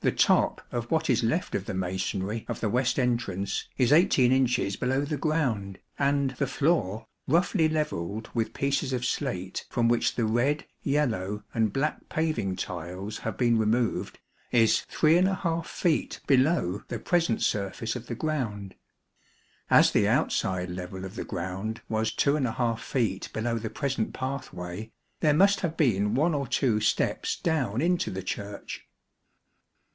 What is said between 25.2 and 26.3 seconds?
must have been